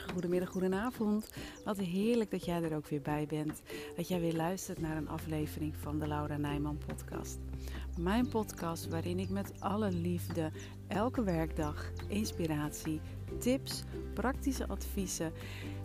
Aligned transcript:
goedemiddag, 0.00 0.48
goedenavond. 0.48 1.30
Wat 1.64 1.78
heerlijk 1.78 2.30
dat 2.30 2.44
jij 2.44 2.62
er 2.62 2.76
ook 2.76 2.86
weer 2.86 3.00
bij 3.00 3.26
bent. 3.26 3.62
Dat 3.96 4.08
jij 4.08 4.20
weer 4.20 4.34
luistert 4.34 4.80
naar 4.80 4.96
een 4.96 5.08
aflevering 5.08 5.76
van 5.76 5.98
de 5.98 6.06
Laura 6.06 6.36
Nijman 6.36 6.78
podcast. 6.86 7.38
Mijn 7.98 8.28
podcast 8.28 8.88
waarin 8.88 9.18
ik 9.18 9.28
met 9.28 9.52
alle 9.58 9.92
liefde 9.92 10.50
elke 10.88 11.22
werkdag 11.22 11.92
inspiratie, 12.08 13.00
tips, 13.38 13.82
praktische 14.14 14.68
adviezen 14.68 15.32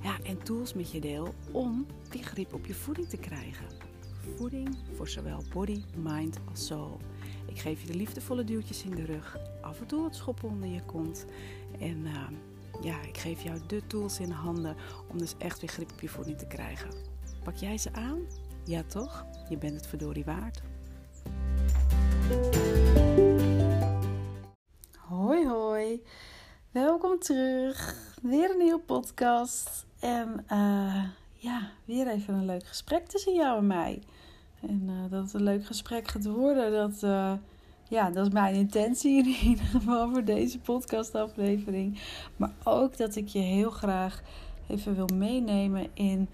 ja, 0.04 0.17
en 0.23 0.44
tools 0.44 0.73
met 0.73 0.91
je 0.91 0.99
deel 0.99 1.34
om 1.52 1.85
die 2.09 2.23
grip 2.23 2.53
op 2.53 2.66
je 2.66 2.73
voeding 2.73 3.09
te 3.09 3.17
krijgen. 3.17 3.66
Voeding 4.35 4.77
voor 4.94 5.08
zowel 5.08 5.44
body, 5.53 5.81
mind 5.95 6.39
als 6.49 6.66
soul. 6.66 6.98
Ik 7.45 7.59
geef 7.59 7.81
je 7.81 7.88
de 7.88 7.95
liefdevolle 7.95 8.44
duwtjes 8.44 8.84
in 8.84 8.95
de 8.95 9.05
rug, 9.05 9.38
af 9.62 9.80
en 9.80 9.88
toe 9.88 10.02
wat 10.02 10.16
schoppen 10.16 10.49
onder 10.49 10.70
je 10.70 10.84
kont 10.85 11.26
en... 11.80 11.98
Uh, 12.05 12.27
ja, 12.81 13.02
ik 13.02 13.17
geef 13.17 13.41
jou 13.41 13.59
de 13.67 13.88
tools 13.88 14.20
in 14.20 14.31
handen 14.31 14.76
om 15.12 15.18
dus 15.18 15.34
echt 15.38 15.59
weer 15.59 15.70
grip 15.70 15.91
op 15.91 16.02
je 16.02 16.09
voeding 16.09 16.38
te 16.38 16.48
krijgen. 16.48 16.90
Pak 17.44 17.55
jij 17.55 17.77
ze 17.77 17.94
aan? 17.94 18.20
Ja 18.66 18.84
toch? 18.84 19.26
Je 19.49 19.58
bent 19.58 19.76
het 19.76 19.88
verdorie 19.88 20.26
waard. 20.26 20.62
Hoi 24.98 25.48
hoi, 25.48 26.04
welkom 26.71 27.20
terug. 27.20 27.95
Weer 28.21 28.52
een 28.52 28.58
nieuwe 28.58 28.80
podcast. 28.80 29.85
En 29.99 30.46
uh, 30.52 31.04
ja, 31.34 31.71
weer 31.85 32.07
even 32.07 32.34
een 32.34 32.46
leuk 32.46 32.66
gesprek 32.66 33.07
tussen 33.07 33.34
jou 33.34 33.57
en 33.57 33.68
mij. 33.68 34.04
En 34.62 34.82
uh, 34.90 35.12
dat 35.12 35.23
het 35.23 35.34
een 35.34 35.44
leuk 35.44 35.66
gesprek 35.66 36.07
gaat 36.07 36.26
worden, 36.26 36.71
dat... 36.71 37.04
Uh, 37.04 37.34
ja, 37.90 38.09
dat 38.09 38.27
is 38.27 38.34
mijn 38.34 38.55
intentie 38.55 39.18
in 39.18 39.50
ieder 39.50 39.66
geval 39.66 40.09
voor 40.09 40.23
deze 40.23 40.59
podcastaflevering. 40.59 42.00
Maar 42.36 42.52
ook 42.63 42.98
dat 42.98 43.16
ik 43.16 43.27
je 43.27 43.40
heel 43.40 43.71
graag 43.71 44.21
even 44.68 44.96
wil 44.96 45.10
meenemen 45.13 45.88
in 45.94 46.29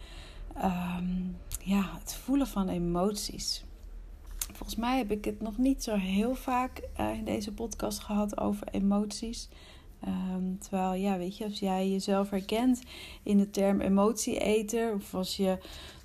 um, 0.58 1.38
ja, 1.64 1.90
het 2.00 2.14
voelen 2.14 2.48
van 2.48 2.70
emoties. 2.70 3.64
Volgens 4.52 4.76
mij 4.76 4.98
heb 4.98 5.12
ik 5.12 5.26
het 5.26 5.42
nog 5.42 5.58
niet 5.58 5.84
zo 5.84 5.96
heel 5.96 6.36
vaak 6.36 6.82
uh, 7.00 7.14
in 7.14 7.26
deze 7.26 7.54
podcast 7.54 8.00
gehad 8.00 8.40
over 8.40 8.68
emoties. 8.72 9.50
Um, 10.08 10.60
terwijl, 10.60 10.94
ja, 10.94 11.18
weet 11.18 11.38
je, 11.38 11.44
als 11.44 11.60
jij 11.60 11.90
jezelf 11.90 12.30
herkent 12.30 12.82
in 13.24 13.38
de 13.38 13.50
term 13.50 13.82
emotieeter, 13.82 14.94
of 14.94 15.14
als 15.14 15.38
je 15.38 15.58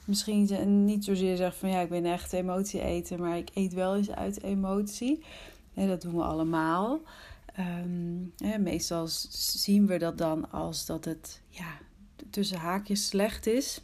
misschien 0.08 0.84
niet 0.84 1.04
zozeer 1.04 1.36
zegt 1.36 1.56
van 1.56 1.70
ja, 1.70 1.80
ik 1.80 1.88
ben 1.88 2.04
echt 2.04 2.32
emotie 2.32 2.82
eten, 2.82 3.20
maar 3.20 3.36
ik 3.36 3.50
eet 3.54 3.72
wel 3.72 3.96
eens 3.96 4.10
uit 4.10 4.42
emotie. 4.42 5.24
dat 5.74 6.02
doen 6.02 6.16
we 6.16 6.22
allemaal. 6.22 7.00
Um, 7.58 8.32
meestal 8.62 9.06
zien 9.30 9.86
we 9.86 9.98
dat 9.98 10.18
dan 10.18 10.50
als 10.50 10.86
dat 10.86 11.04
het 11.04 11.40
ja, 11.48 11.78
tussen 12.30 12.58
haakjes 12.58 13.06
slecht 13.06 13.46
is. 13.46 13.82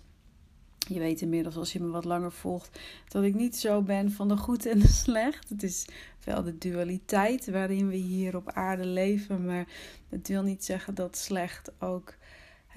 Je 0.89 0.99
weet 0.99 1.21
inmiddels, 1.21 1.57
als 1.57 1.73
je 1.73 1.81
me 1.81 1.89
wat 1.91 2.05
langer 2.05 2.33
volgt, 2.33 2.79
dat 3.09 3.23
ik 3.23 3.35
niet 3.35 3.57
zo 3.57 3.83
ben 3.83 4.13
van 4.13 4.29
de 4.29 4.37
goed 4.37 4.67
en 4.67 4.79
de 4.79 4.89
slecht. 5.05 5.49
Het 5.49 5.63
is 5.63 5.87
wel 6.25 6.43
de 6.43 6.59
dualiteit 6.59 7.51
waarin 7.51 7.89
we 7.89 7.97
hier 7.97 8.37
op 8.37 8.51
aarde 8.51 8.87
leven. 8.87 9.45
Maar 9.45 9.67
dat 10.09 10.27
wil 10.29 10.43
niet 10.43 10.65
zeggen 10.65 10.95
dat 10.95 11.17
slecht 11.17 11.73
ook 11.79 12.15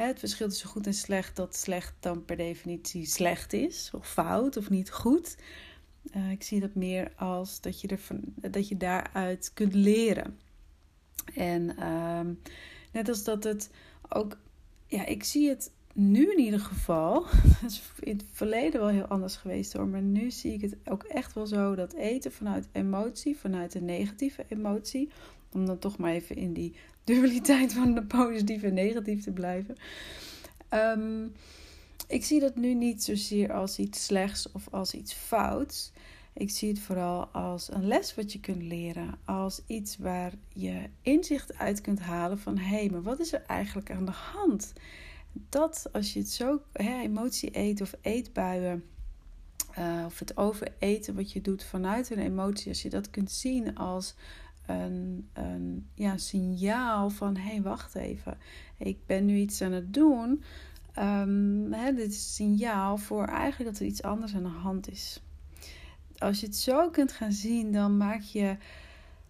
het 0.06 0.20
verschil 0.20 0.48
tussen 0.48 0.70
goed 0.70 0.88
en 0.88 0.94
slecht, 0.94 1.36
dat 1.36 1.56
slecht 1.56 1.94
dan 2.00 2.26
per 2.26 2.38
definitie 2.38 3.06
slecht 3.06 3.54
is, 3.54 3.92
of 3.94 4.08
fout, 4.08 4.58
of 4.58 4.70
niet 4.70 4.92
goed. 4.92 5.36
Uh, 6.16 6.32
ik 6.32 6.44
zie 6.44 6.60
dat 6.60 6.76
meer 6.76 7.12
als 7.16 7.62
dat 7.62 7.82
je, 7.82 7.88
er 7.88 8.00
dat 8.52 8.68
je 8.68 8.78
daaruit 8.78 9.52
kunt 9.54 9.74
leren. 9.74 10.40
En 11.34 11.76
uh, 11.80 12.22
net 12.92 13.10
als 13.10 13.24
dat 13.24 13.44
het 13.44 13.70
ook, 14.10 14.38
ja, 14.88 15.06
ik 15.06 15.24
zie 15.24 15.50
het 15.50 15.72
nu 15.94 16.32
in 16.32 16.40
ieder 16.40 16.60
geval, 16.60 17.26
dat 17.62 17.72
is 17.72 17.82
in 18.00 18.18
het 18.18 18.26
verleden 18.32 18.80
wel 18.80 18.90
heel 18.90 19.06
anders 19.06 19.36
geweest 19.36 19.74
hoor, 19.74 19.88
maar 19.88 20.02
nu 20.02 20.32
zie 20.32 20.54
ik 20.54 20.62
het 20.62 20.76
ook 20.86 21.04
echt 21.04 21.34
wel 21.34 21.48
zo 21.48 21.76
dat 21.76 21.94
eten 21.94 22.32
vanuit 22.32 22.68
emotie, 22.72 23.38
vanuit 23.38 23.76
een 23.76 23.86
negatieve 23.86 24.46
emotie, 24.50 25.10
om 25.52 25.66
dan 25.66 25.80
toch 25.80 25.98
maar 25.98 26.12
even 26.12 26.36
in 26.36 26.54
die 26.54 26.76
dualiteit 27.08 27.74
van 27.74 27.94
de 27.94 28.04
positief 28.04 28.64
en 28.64 28.74
negatief 28.74 29.24
te 29.24 29.32
blijven. 29.32 29.76
Um, 30.70 31.32
ik 32.08 32.26
zie 32.26 32.40
dat 32.40 32.56
nu 32.56 32.74
niet 32.74 33.04
zozeer 33.04 33.54
als 33.54 33.80
iets 33.80 34.06
slechts 34.06 34.52
of 34.52 34.68
als 34.72 34.94
iets 34.94 35.14
fouts. 35.14 35.92
Ik 36.34 36.50
zie 36.50 36.70
het 36.70 36.80
vooral 36.80 37.26
als 37.26 37.72
een 37.72 37.88
les 37.88 38.16
wat 38.16 38.34
je 38.34 38.40
kunt 38.40 38.64
leren. 38.64 39.20
Als 39.26 39.62
iets 39.68 39.98
waar 39.98 40.34
je 40.54 40.90
inzicht 41.02 41.58
uit 41.58 41.82
kunt 41.82 42.00
halen 42.00 42.40
van 42.40 42.58
hé, 42.58 42.78
hey, 42.78 42.90
maar 42.90 43.04
wat 43.04 43.20
is 43.20 43.34
er 43.34 43.44
eigenlijk 43.48 43.92
aan 43.92 44.06
de 44.06 44.12
hand? 44.12 44.74
Dat 45.50 45.90
als 45.92 46.14
je 46.14 46.20
het 46.20 46.30
zo, 46.30 46.62
hè, 46.74 47.02
emotie 47.02 47.58
eet 47.58 47.82
of 47.82 47.94
eetbuien, 48.02 48.84
uh, 49.80 50.04
of 50.06 50.20
het 50.20 50.38
overeten 50.38 51.16
wat 51.16 51.32
je 51.32 51.42
doet 51.42 51.64
vanuit 51.64 52.10
een 52.10 52.20
emotie, 52.20 52.70
als 52.70 52.82
je 52.82 52.90
dat 52.90 53.10
kunt 53.10 53.32
zien 53.32 53.76
als 53.76 54.16
een, 54.68 55.88
ja, 55.94 56.18
signaal 56.18 57.10
van: 57.10 57.36
hé, 57.36 57.50
hey, 57.50 57.62
wacht 57.62 57.96
even, 57.96 58.38
ik 58.78 58.98
ben 59.06 59.26
nu 59.26 59.36
iets 59.36 59.62
aan 59.62 59.72
het 59.72 59.94
doen. 59.94 60.44
Um, 61.00 61.74
hè, 61.74 61.94
dit 61.94 62.12
is 62.12 62.18
een 62.18 62.58
signaal 62.58 62.98
voor 62.98 63.26
eigenlijk 63.26 63.72
dat 63.72 63.80
er 63.80 63.86
iets 63.86 64.04
anders 64.04 64.36
aan 64.36 64.44
de 64.44 64.50
hand 64.50 64.92
is. 64.92 65.22
Als 66.18 66.40
je 66.40 66.46
het 66.46 66.56
zo 66.56 66.90
kunt 66.90 67.12
gaan 67.12 67.32
zien, 67.32 67.72
dan 67.72 67.98
maak 67.98 68.22
je 68.22 68.58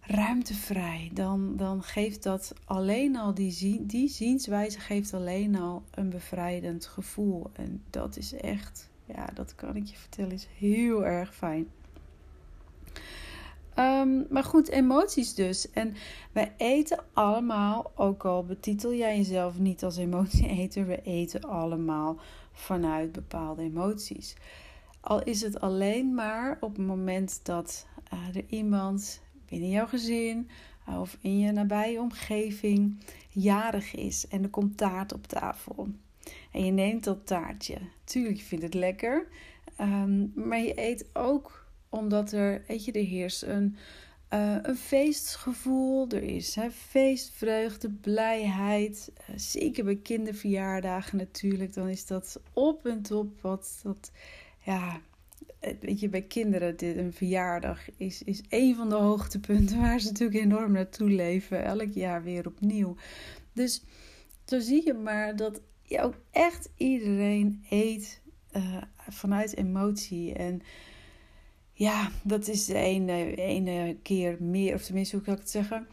ruimte 0.00 0.54
vrij. 0.54 1.10
Dan, 1.14 1.56
dan 1.56 1.82
geeft 1.82 2.22
dat 2.22 2.52
alleen 2.64 3.16
al, 3.16 3.34
die, 3.34 3.86
die 3.86 4.08
zienswijze 4.08 4.80
geeft 4.80 5.14
alleen 5.14 5.56
al 5.56 5.84
een 5.90 6.10
bevrijdend 6.10 6.86
gevoel. 6.86 7.50
En 7.52 7.82
dat 7.90 8.16
is 8.16 8.32
echt, 8.32 8.90
ja, 9.04 9.26
dat 9.34 9.54
kan 9.54 9.76
ik 9.76 9.86
je 9.86 9.96
vertellen, 9.96 10.32
is 10.32 10.48
heel 10.58 11.06
erg 11.06 11.34
fijn. 11.34 11.66
Um, 13.78 14.26
maar 14.30 14.44
goed, 14.44 14.68
emoties 14.68 15.34
dus. 15.34 15.70
En 15.70 15.94
wij 16.32 16.52
eten 16.56 16.98
allemaal, 17.12 17.92
ook 17.94 18.24
al 18.24 18.44
betitel 18.44 18.94
jij 18.94 19.16
jezelf 19.16 19.58
niet 19.58 19.84
als 19.84 19.96
emotieeter, 19.96 20.86
we 20.86 21.02
eten 21.02 21.40
allemaal 21.40 22.20
vanuit 22.52 23.12
bepaalde 23.12 23.62
emoties. 23.62 24.36
Al 25.00 25.22
is 25.22 25.40
het 25.40 25.60
alleen 25.60 26.14
maar 26.14 26.56
op 26.60 26.76
het 26.76 26.86
moment 26.86 27.40
dat 27.42 27.86
uh, 28.12 28.36
er 28.36 28.44
iemand 28.48 29.20
binnen 29.48 29.70
jouw 29.70 29.86
gezin 29.86 30.48
uh, 30.88 31.00
of 31.00 31.18
in 31.20 31.38
je 31.38 31.52
nabije 31.52 32.00
omgeving 32.00 32.98
jarig 33.28 33.94
is 33.94 34.28
en 34.28 34.42
er 34.42 34.48
komt 34.48 34.76
taart 34.76 35.12
op 35.12 35.26
tafel. 35.26 35.88
En 36.52 36.64
je 36.64 36.70
neemt 36.72 37.04
dat 37.04 37.26
taartje. 37.26 37.78
Tuurlijk, 38.04 38.36
je 38.36 38.44
vindt 38.44 38.64
het 38.64 38.74
lekker. 38.74 39.26
Um, 39.80 40.32
maar 40.34 40.60
je 40.60 40.80
eet 40.80 41.06
ook 41.12 41.57
omdat 41.88 42.32
er, 42.32 42.62
weet 42.66 42.84
je, 42.84 42.92
er 42.92 43.04
heerst 43.04 43.42
een, 43.42 43.76
uh, 44.34 44.56
een 44.62 44.76
feestgevoel. 44.76 46.08
Er 46.08 46.22
is 46.22 46.54
hè, 46.54 46.70
feestvreugde, 46.70 47.90
blijheid. 47.90 49.12
Uh, 49.20 49.36
zeker 49.36 49.84
bij 49.84 49.96
kinderverjaardagen 49.96 51.16
natuurlijk. 51.16 51.74
Dan 51.74 51.88
is 51.88 52.06
dat 52.06 52.40
op 52.52 52.86
en 52.86 53.02
top 53.02 53.40
wat 53.40 53.80
dat, 53.82 54.10
ja, 54.64 55.00
eh, 55.58 55.74
weet 55.80 56.00
je, 56.00 56.08
bij 56.08 56.22
kinderen, 56.22 56.76
dit, 56.76 56.96
een 56.96 57.12
verjaardag 57.12 57.80
is, 57.96 58.22
is 58.22 58.42
een 58.48 58.74
van 58.74 58.88
de 58.88 58.94
hoogtepunten 58.94 59.80
waar 59.82 60.00
ze 60.00 60.06
natuurlijk 60.06 60.44
enorm 60.44 60.72
naartoe 60.72 61.10
leven. 61.10 61.64
Elk 61.64 61.92
jaar 61.92 62.22
weer 62.22 62.46
opnieuw. 62.46 62.96
Dus 63.52 63.82
zo 64.44 64.60
zie 64.60 64.84
je 64.84 64.94
maar 64.94 65.36
dat 65.36 65.60
ja, 65.82 66.02
ook 66.02 66.16
echt 66.30 66.68
iedereen 66.76 67.64
eet 67.70 68.20
vanuit 69.08 69.56
emotie. 69.56 70.34
En 70.34 70.62
ja, 71.78 72.10
dat 72.22 72.48
is 72.48 72.64
de 72.64 72.74
ene, 73.36 73.96
keer 74.02 74.36
meer, 74.40 74.74
of 74.74 74.82
tenminste, 74.82 75.16
hoe 75.16 75.24
kan 75.24 75.34
ik 75.34 75.40
het 75.40 75.50
zeggen? 75.50 75.86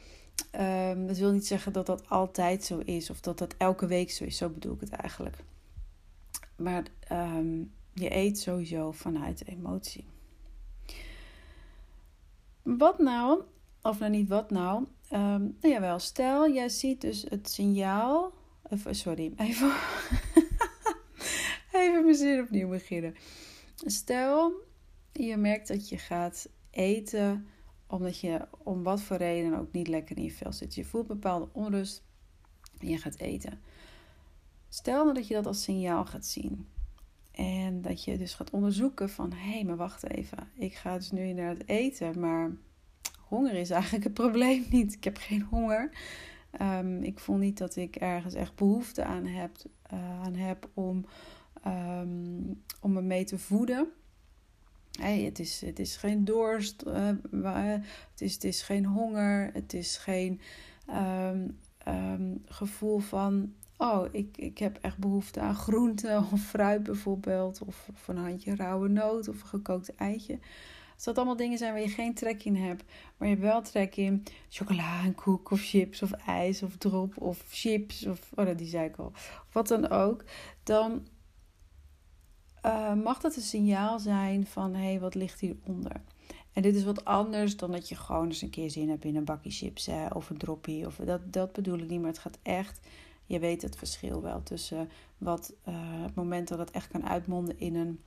Um, 0.52 1.08
dat 1.08 1.18
wil 1.18 1.32
niet 1.32 1.48
zeggen 1.48 1.74
dat 1.74 1.86
dat 1.86 2.10
altijd 2.10 2.64
zo 2.64 2.78
is, 2.78 3.10
of 3.10 3.20
dat 3.20 3.38
dat 3.38 3.56
elke 3.58 3.88
week 3.88 4.12
zo 4.12 4.24
is. 4.24 4.38
Zo 4.38 4.50
bedoel 4.50 4.74
ik 4.74 4.80
het 4.80 4.90
eigenlijk. 4.90 5.36
Maar 6.58 6.84
um, 7.12 7.72
je 7.94 8.16
eet 8.16 8.40
sowieso 8.40 8.92
vanuit 8.92 9.48
emotie. 9.48 10.06
Wat 12.62 13.00
nou, 13.00 13.42
of 13.82 14.00
nou 14.00 14.12
niet 14.12 14.30
wat 14.30 14.52
nou? 14.52 14.86
Um, 15.12 15.58
nou 15.62 15.74
jawel, 15.74 16.00
stel 16.00 16.50
jij 16.52 16.70
ziet 16.70 17.02
dus 17.02 17.26
het 17.30 17.50
signaal. 17.50 18.34
Sorry, 18.90 19.34
even. 19.38 19.74
even 21.72 22.04
mijn 22.04 22.16
zin 22.16 22.42
opnieuw 22.42 22.70
beginnen. 22.70 23.16
Stel, 23.76 24.54
je 25.24 25.38
merkt 25.38 25.68
dat 25.68 25.90
je 25.90 25.98
gaat 25.98 26.50
eten 26.70 27.48
omdat 27.88 28.20
je 28.20 28.48
om 28.58 28.84
wat 28.84 29.02
voor 29.02 29.18
reden 29.18 29.60
ook 29.60 29.72
niet 29.72 29.88
lekker 29.88 30.18
in 30.18 30.24
je 30.24 30.32
vel 30.32 30.52
zit. 30.52 30.76
Je 30.76 30.86
voelt 30.86 31.08
bepaalde 31.08 31.50
onrust 31.52 32.04
en 32.80 32.88
je 32.88 32.98
gaat 32.98 33.18
eten. 33.18 33.60
Stel 34.70 35.04
nou 35.04 35.16
dat 35.16 35.28
je 35.28 35.34
dat 35.34 35.46
als 35.46 35.64
signaal 35.64 36.06
gaat 36.06 36.26
zien. 36.26 36.68
En 37.32 37.82
dat 37.82 38.04
je 38.04 38.18
dus 38.18 38.34
gaat 38.34 38.50
onderzoeken 38.50 39.10
van... 39.10 39.34
hé, 39.34 39.52
hey, 39.52 39.64
maar 39.64 39.76
wacht 39.76 40.10
even. 40.10 40.38
Ik 40.54 40.74
ga 40.74 40.96
dus 40.96 41.12
nu 41.12 41.34
naar 41.34 41.50
het 41.50 41.68
eten, 41.68 42.20
maar 42.20 42.52
honger 43.20 43.54
is 43.54 43.70
eigenlijk 43.70 44.04
het 44.04 44.14
probleem 44.14 44.66
niet. 44.72 44.94
Ik 44.94 45.04
heb 45.04 45.18
geen 45.18 45.42
honger. 45.42 45.90
Ehm, 46.52 47.04
ik 47.04 47.20
voel 47.20 47.38
niet 47.38 47.58
dat 47.58 47.76
ik 47.76 47.96
ergens 47.96 48.34
echt 48.34 48.56
behoefte 48.56 49.04
aan 49.04 49.26
heb, 49.26 49.52
uh, 49.94 50.22
aan 50.22 50.36
heb 50.36 50.70
om, 50.74 51.06
um, 51.68 52.64
om 52.82 52.94
me 52.94 53.02
mee 53.02 53.24
te 53.24 53.38
voeden. 53.38 53.92
Hey, 55.00 55.22
het, 55.22 55.40
is, 55.40 55.62
het 55.62 55.80
is 55.80 55.98
geen 55.98 56.26
dorst, 56.26 56.84
uh, 56.88 57.10
het, 58.12 58.22
is, 58.22 58.34
het 58.34 58.44
is 58.44 58.62
geen 58.62 58.86
honger, 58.86 59.50
het 59.54 59.74
is 59.74 59.98
geen 59.98 60.42
um, 60.90 62.44
gevoel 62.46 63.00
van 63.00 63.54
oh, 63.78 64.06
ik, 64.12 64.38
ik 64.38 64.58
heb 64.58 64.78
echt 64.82 64.98
behoefte 64.98 65.40
aan 65.40 65.56
groente 65.56 66.24
of 66.32 66.42
fruit 66.42 66.84
bijvoorbeeld. 66.84 67.62
Of, 67.62 67.88
of 67.94 68.08
een 68.08 68.18
handje 68.18 68.56
rauwe 68.56 68.88
noot 68.88 69.28
of 69.28 69.42
een 69.42 69.48
gekookt 69.48 69.96
eitje. 69.96 70.40
Als 70.96 71.04
dat 71.04 71.18
allemaal 71.18 71.36
dingen 71.36 71.58
zijn 71.58 71.74
waar 71.74 71.82
je 71.82 71.90
geen 71.90 72.14
trek 72.14 72.44
in 72.44 72.56
hebt, 72.56 72.84
maar 73.18 73.28
je 73.28 73.34
hebt 73.34 73.46
wel 73.46 73.62
trek 73.62 73.96
in 73.96 74.24
chocola 74.50 75.04
en 75.04 75.16
koek 75.16 75.52
of 75.52 75.62
chips 75.62 76.02
of 76.02 76.12
ijs 76.12 76.64
of 76.64 76.78
drop 76.78 77.22
of 77.22 77.44
chips 77.50 78.06
of, 78.06 78.32
oh 78.36 78.58
die 78.58 78.68
zei 78.68 78.88
ik 78.88 78.96
al, 78.96 79.12
of 79.16 79.50
wat 79.52 79.68
dan 79.68 79.90
ook, 79.90 80.24
dan 80.64 81.08
uh, 82.66 82.94
mag 82.94 83.20
dat 83.20 83.36
een 83.36 83.42
signaal 83.42 84.00
zijn 84.00 84.48
van 84.48 84.74
hé, 84.74 84.84
hey, 84.84 85.00
wat 85.00 85.16
ligt 85.16 85.40
hieronder? 85.40 86.02
En 86.54 86.62
dit 86.62 86.76
is 86.76 86.84
wat 86.84 87.06
anders 87.06 87.58
dan 87.58 87.72
dat 87.72 87.90
je 87.90 87.96
gewoon 87.96 88.28
eens 88.28 88.42
een 88.42 88.50
keer 88.50 88.70
zin 88.70 88.90
hebt 88.90 89.06
in 89.06 89.16
een 89.16 89.26
bakje 89.26 89.50
chips 89.50 89.90
of 90.14 90.30
een 90.30 90.38
droppie. 90.38 90.86
Of 90.86 90.96
dat, 90.96 91.34
dat 91.34 91.54
bedoel 91.54 91.80
ik 91.80 91.90
niet, 91.90 92.00
maar 92.00 92.10
het 92.10 92.20
gaat 92.20 92.40
echt 92.42 92.80
je 93.26 93.40
weet 93.40 93.62
het 93.62 93.76
verschil 93.76 94.22
wel 94.22 94.44
tussen 94.44 94.90
wat, 95.18 95.54
uh, 95.68 95.76
het 95.78 96.16
moment 96.16 96.48
dat 96.48 96.60
het 96.60 96.72
echt 96.72 96.88
kan 96.88 97.08
uitmonden 97.08 97.60
in 97.60 97.76
een, 97.76 98.00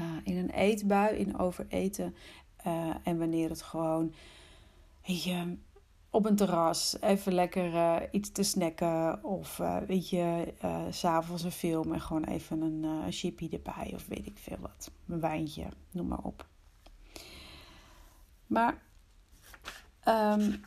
uh, 0.00 0.16
in 0.24 0.36
een 0.36 0.50
eetbui, 0.50 1.16
in 1.16 1.38
overeten. 1.38 2.14
En 3.02 3.18
wanneer 3.18 3.48
het 3.48 3.62
gewoon 3.62 4.14
op 6.12 6.26
een 6.26 6.36
terras 6.36 6.96
even 7.00 7.32
lekker 7.32 8.08
iets 8.14 8.32
te 8.32 8.42
snacken. 8.42 9.24
Of 9.24 9.56
weet 9.86 10.08
je, 10.08 10.54
s 10.90 10.98
s'avonds 10.98 11.42
een 11.42 11.52
film 11.52 11.92
en 11.92 12.00
gewoon 12.00 12.24
even 12.24 12.60
een, 12.60 12.82
een 12.82 13.12
chippy 13.12 13.48
erbij. 13.52 13.92
Of 13.94 14.06
weet 14.06 14.26
ik 14.26 14.38
veel 14.38 14.58
wat. 14.60 14.90
Een 15.08 15.20
wijntje, 15.20 15.68
noem 15.90 16.08
maar 16.08 16.22
op. 16.22 16.46
Maar 18.46 18.82
um, 20.08 20.64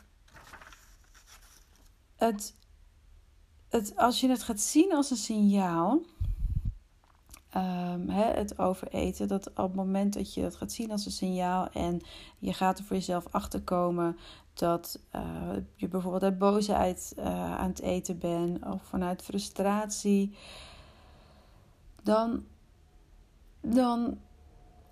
het 2.15 2.55
het, 3.75 3.95
als 3.95 4.19
je 4.19 4.29
het 4.29 4.43
gaat 4.43 4.59
zien 4.59 4.93
als 4.93 5.11
een 5.11 5.17
signaal, 5.17 6.01
um, 7.55 8.09
hè, 8.09 8.23
het 8.23 8.59
overeten, 8.59 9.27
dat 9.27 9.47
op 9.49 9.55
het 9.55 9.75
moment 9.75 10.13
dat 10.13 10.33
je 10.33 10.41
het 10.41 10.55
gaat 10.55 10.71
zien 10.71 10.91
als 10.91 11.05
een 11.05 11.11
signaal 11.11 11.69
en 11.69 12.01
je 12.39 12.53
gaat 12.53 12.79
er 12.79 12.85
voor 12.85 12.95
jezelf 12.95 13.25
achter 13.31 13.61
komen 13.61 14.17
dat 14.53 14.99
uh, 15.15 15.21
je 15.75 15.87
bijvoorbeeld 15.87 16.23
uit 16.23 16.37
boosheid 16.37 17.13
uh, 17.17 17.57
aan 17.57 17.69
het 17.69 17.81
eten 17.81 18.19
bent 18.19 18.65
of 18.65 18.81
vanuit 18.83 19.21
frustratie, 19.21 20.35
dan, 22.03 22.43
dan 23.61 24.17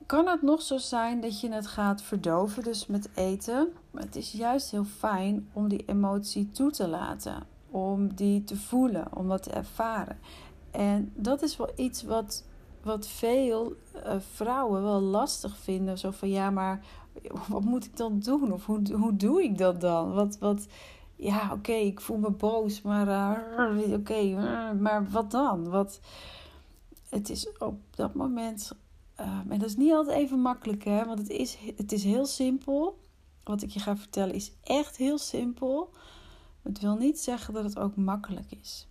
kan 0.06 0.27
het 0.27 0.42
nog 0.42 0.62
zo 0.62 0.77
zijn 0.77 1.21
dat 1.21 1.39
je 1.39 1.51
het 1.51 1.68
gaat 1.68 2.01
verdoven, 2.01 2.63
dus 2.63 2.86
met 2.86 3.09
eten. 3.16 3.68
Maar 3.92 4.04
het 4.04 4.16
is 4.16 4.31
juist 4.31 4.71
heel 4.71 4.86
fijn 4.86 5.50
om 5.54 5.68
die 5.68 5.86
emotie 5.86 6.51
toe 6.51 6.71
te 6.71 6.88
laten 6.88 7.51
om 7.74 8.13
die 8.13 8.44
te 8.44 8.56
voelen, 8.56 9.16
om 9.16 9.27
dat 9.27 9.44
te 9.44 9.51
ervaren. 9.51 10.19
En 10.71 11.12
dat 11.16 11.42
is 11.42 11.57
wel 11.57 11.71
iets 11.75 12.04
wat, 12.04 12.45
wat 12.83 13.07
veel 13.07 13.75
uh, 13.95 14.15
vrouwen 14.19 14.83
wel 14.83 15.01
lastig 15.01 15.57
vinden. 15.57 15.97
Zo 15.97 16.12
van 16.12 16.30
ja, 16.30 16.50
maar 16.50 16.85
wat 17.47 17.63
moet 17.63 17.85
ik 17.85 17.97
dan 17.97 18.19
doen? 18.19 18.53
Of 18.53 18.65
hoe, 18.65 18.81
hoe 18.94 19.15
doe 19.15 19.44
ik 19.44 19.57
dat 19.57 19.81
dan? 19.81 20.13
Wat, 20.13 20.38
wat, 20.38 20.68
ja, 21.15 21.50
oké, 21.53 21.74
ik 21.74 22.01
voel 22.01 22.18
me 22.18 22.31
boos, 22.31 22.81
maar 22.81 23.07
uh, 23.07 23.94
oké, 23.94 24.19
uh, 24.19 24.71
maar 24.71 25.09
wat 25.09 25.31
dan? 25.31 25.69
Wat, 25.69 26.00
het 27.09 27.30
is 27.30 27.57
op 27.57 27.80
dat 27.95 28.13
moment, 28.13 28.71
en 29.15 29.59
dat 29.59 29.69
is 29.69 29.77
niet 29.77 29.94
altijd 29.94 30.18
even 30.18 30.39
makkelijk, 30.39 30.83
hè? 30.83 31.06
Want 31.06 31.19
het 31.19 31.30
is, 31.30 31.57
het 31.75 31.91
is 31.91 32.03
heel 32.03 32.25
simpel. 32.25 33.01
Wat 33.44 33.62
ik 33.62 33.69
je 33.69 33.80
ga 33.80 33.97
vertellen 33.97 34.35
is 34.35 34.51
echt 34.63 34.97
heel 34.97 35.18
simpel. 35.18 35.89
Het 36.62 36.80
wil 36.80 36.95
niet 36.95 37.19
zeggen 37.19 37.53
dat 37.53 37.63
het 37.63 37.80
ook 37.80 37.95
makkelijk 37.95 38.51
is. 38.62 38.88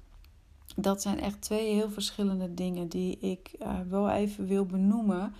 Dat 0.77 1.03
zijn 1.03 1.21
echt 1.21 1.41
twee 1.41 1.75
heel 1.75 1.91
verschillende 1.91 2.55
dingen 2.55 2.89
die 2.89 3.19
ik 3.19 3.55
uh, 3.63 3.81
wel 3.89 4.11
even 4.11 4.47
wil 4.47 4.67
benoemen. 4.67 5.35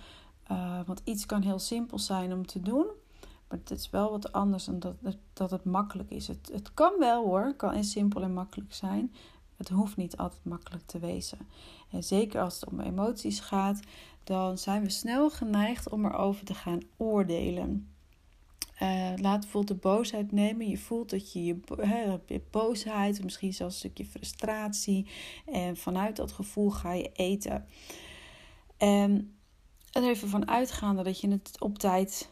Uh, 0.51 0.79
want 0.85 1.01
iets 1.03 1.25
kan 1.25 1.41
heel 1.41 1.59
simpel 1.59 1.99
zijn 1.99 2.33
om 2.33 2.45
te 2.45 2.61
doen. 2.61 2.85
Maar 3.47 3.57
het 3.57 3.71
is 3.71 3.89
wel 3.89 4.11
wat 4.11 4.31
anders 4.31 4.65
dan 4.65 4.79
dat, 4.79 4.95
het, 5.03 5.17
dat 5.33 5.51
het 5.51 5.63
makkelijk 5.63 6.09
is. 6.09 6.27
Het, 6.27 6.49
het 6.53 6.73
kan 6.73 6.93
wel 6.99 7.25
hoor, 7.25 7.45
het 7.45 7.55
kan 7.55 7.83
simpel 7.83 8.21
en 8.21 8.33
makkelijk 8.33 8.73
zijn. 8.73 9.13
Het 9.57 9.69
hoeft 9.69 9.97
niet 9.97 10.17
altijd 10.17 10.45
makkelijk 10.45 10.85
te 10.85 10.99
wezen. 10.99 11.37
En 11.89 12.03
zeker 12.03 12.41
als 12.41 12.59
het 12.59 12.69
om 12.69 12.79
emoties 12.79 13.39
gaat, 13.39 13.79
dan 14.23 14.57
zijn 14.57 14.83
we 14.83 14.89
snel 14.89 15.29
geneigd 15.29 15.89
om 15.89 16.05
erover 16.05 16.45
te 16.45 16.53
gaan 16.53 16.79
oordelen. 16.97 17.92
Uh, 18.81 19.13
laat 19.15 19.39
bijvoorbeeld 19.39 19.81
de 19.81 19.87
boosheid 19.89 20.31
nemen. 20.31 20.69
Je 20.69 20.77
voelt 20.77 21.09
dat 21.09 21.33
je 21.33 21.45
je, 21.45 21.59
je 22.25 22.41
boosheid, 22.51 23.23
misschien 23.23 23.53
zelfs 23.53 23.73
een 23.73 23.79
stukje 23.79 24.05
frustratie. 24.05 25.07
En 25.45 25.77
vanuit 25.77 26.15
dat 26.15 26.31
gevoel 26.31 26.69
ga 26.69 26.93
je 26.93 27.11
eten. 27.13 27.65
En 28.77 29.33
even 29.93 30.29
van 30.29 30.47
uitgaande 30.47 31.03
dat 31.03 31.19
je 31.19 31.29
het 31.29 31.55
op 31.59 31.77
tijd 31.77 32.29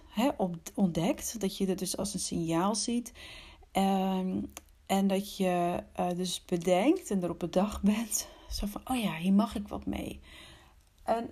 ontdekt. 0.76 1.40
Dat 1.40 1.58
je 1.58 1.66
het 1.66 1.80
dus 1.80 1.98
als 1.98 2.14
een 2.14 2.20
signaal 2.20 2.76
ziet. 2.76 3.12
Um, 3.72 4.52
en 4.86 5.08
dat 5.08 5.38
je 5.38 5.84
uh, 6.00 6.10
dus 6.16 6.46
bedenkt 6.46 7.12
en 7.12 7.24
erop 7.24 7.40
bedacht 7.40 7.82
bent. 7.82 8.28
Zo 8.50 8.68
van, 8.68 8.82
oh 8.86 9.02
ja, 9.02 9.16
hier 9.16 9.34
mag 9.34 9.56
ik 9.56 9.68
wat 9.68 9.86
mee. 9.86 10.20
En 11.04 11.30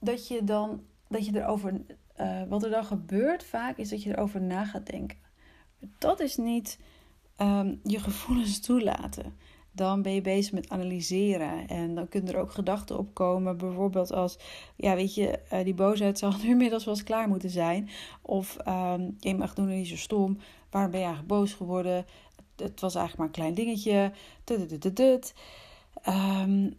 dat 0.00 0.28
je 0.28 0.44
dan, 0.44 0.82
dat 1.08 1.26
je 1.26 1.36
erover 1.36 1.80
uh, 2.20 2.42
wat 2.48 2.62
er 2.62 2.70
dan 2.70 2.84
gebeurt 2.84 3.44
vaak 3.44 3.76
is 3.76 3.88
dat 3.88 4.02
je 4.02 4.10
erover 4.10 4.40
na 4.40 4.64
gaat 4.64 4.86
denken. 4.86 5.18
Dat 5.98 6.20
is 6.20 6.36
niet 6.36 6.78
um, 7.36 7.80
je 7.82 7.98
gevoelens 7.98 8.60
toelaten. 8.60 9.36
Dan 9.72 10.02
ben 10.02 10.14
je 10.14 10.20
bezig 10.20 10.52
met 10.52 10.68
analyseren. 10.68 11.68
En 11.68 11.94
dan 11.94 12.08
kunnen 12.08 12.34
er 12.34 12.40
ook 12.40 12.50
gedachten 12.50 12.98
opkomen. 12.98 13.56
Bijvoorbeeld 13.56 14.12
als, 14.12 14.38
ja 14.76 14.94
weet 14.94 15.14
je, 15.14 15.38
uh, 15.52 15.64
die 15.64 15.74
boosheid 15.74 16.18
zal 16.18 16.32
nu 16.42 16.48
inmiddels 16.48 16.84
wel 16.84 16.94
eens 16.94 17.02
klaar 17.02 17.28
moeten 17.28 17.50
zijn. 17.50 17.88
Of 18.22 18.56
um, 18.68 19.16
je 19.18 19.34
mag 19.34 19.54
doen 19.54 19.66
niet 19.66 19.88
zo 19.88 19.96
stom. 19.96 20.38
Waarom 20.70 20.90
ben 20.90 21.00
je 21.00 21.06
eigenlijk 21.06 21.34
boos 21.34 21.52
geworden? 21.52 22.06
Het 22.56 22.80
was 22.80 22.94
eigenlijk 22.94 23.16
maar 23.16 23.26
een 23.26 23.54
klein 23.54 23.66
dingetje. 23.66 24.12
Um, 26.08 26.76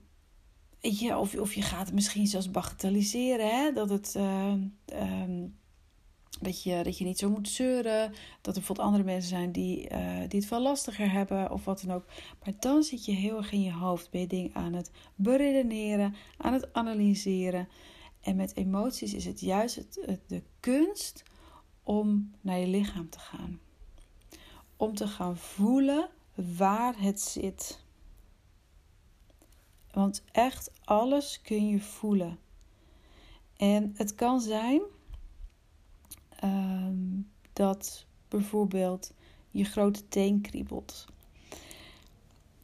of, 1.18 1.36
of 1.36 1.54
je 1.54 1.62
gaat 1.62 1.86
het 1.86 1.94
misschien 1.94 2.28
zelfs 2.28 2.52
bagatelliseren. 2.52 3.50
Hè? 3.50 3.74
Dat, 3.74 3.90
het, 3.90 4.14
uh, 4.18 4.54
um, 4.94 5.58
dat, 6.42 6.64
je, 6.64 6.84
dat 6.84 6.98
je 6.98 7.06
niet 7.06 7.20
zo 7.20 7.30
moet 7.30 7.50
zeuren. 7.50 8.10
Dat 8.42 8.56
er 8.56 8.60
bijvoorbeeld 8.60 8.88
andere 8.88 9.04
mensen 9.04 9.30
zijn 9.30 9.52
die, 9.52 9.90
uh, 9.92 10.20
die 10.28 10.40
het 10.40 10.46
veel 10.46 10.62
lastiger 10.62 11.12
hebben. 11.12 11.52
Of 11.52 11.66
wat 11.66 11.82
dan 11.86 11.96
ook. 11.96 12.06
Maar 12.44 12.54
dan 12.60 12.84
zit 12.84 13.06
je 13.06 13.12
heel 13.12 13.38
erg 13.38 13.52
in 13.52 13.62
je 13.62 13.74
hoofd. 13.74 14.12
Ben 14.12 14.22
je 14.22 14.28
dingen 14.28 14.54
aan 14.54 14.74
het 14.74 14.92
beredeneren. 15.16 16.16
Aan 16.38 16.54
het 16.54 16.74
analyseren. 16.74 17.68
En 18.22 18.36
met 18.36 18.56
emoties 18.56 19.14
is 19.14 19.26
het 19.26 19.40
juist 19.40 19.76
het, 19.76 20.20
de 20.28 20.44
kunst 20.60 21.24
om 21.84 22.32
naar 22.42 22.60
je 22.60 22.68
lichaam 22.68 23.10
te 23.10 23.20
gaan. 23.20 23.60
Om 24.78 24.96
te 24.96 25.08
gaan 25.08 25.38
voelen 25.38 26.10
waar 26.58 26.96
het 26.98 27.22
zit. 27.22 27.88
Want 29.92 30.24
echt 30.32 30.72
alles 30.84 31.42
kun 31.42 31.68
je 31.68 31.80
voelen. 31.80 32.40
En 33.58 33.94
het 33.96 34.16
kan 34.16 34.42
zijn 34.42 34.82
um, 36.44 37.30
dat 37.54 38.06
bijvoorbeeld 38.28 39.14
je 39.50 39.64
grote 39.64 40.08
teen 40.08 40.42
kriebelt. 40.42 41.06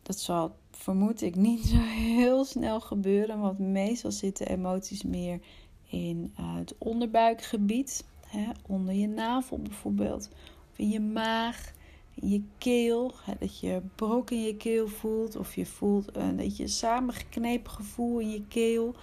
Dat 0.01 0.19
zal 0.19 0.55
vermoed 0.71 1.21
ik 1.21 1.35
niet 1.35 1.65
zo 1.65 1.77
heel 1.77 2.45
snel 2.45 2.81
gebeuren, 2.81 3.39
want 3.39 3.59
meestal 3.59 4.11
zitten 4.11 4.47
emoties 4.47 5.03
meer 5.03 5.39
in 5.85 6.33
uh, 6.39 6.55
het 6.55 6.75
onderbuikgebied, 6.77 8.05
hè, 8.27 8.49
onder 8.67 8.93
je 8.93 9.07
navel 9.07 9.59
bijvoorbeeld, 9.59 10.29
of 10.71 10.77
in 10.77 10.89
je 10.89 10.99
maag 10.99 11.73
je 12.15 12.43
keel, 12.57 13.13
dat 13.39 13.59
je 13.59 13.81
brok 13.95 14.31
in 14.31 14.43
je 14.43 14.55
keel 14.55 14.87
voelt, 14.87 15.35
of 15.35 15.55
je 15.55 15.65
voelt 15.65 16.15
een 16.15 16.35
beetje 16.35 16.67
samengeknepen 16.67 17.71
gevoel 17.71 18.19
in 18.19 18.29
je 18.29 18.43
keel, 18.47 18.95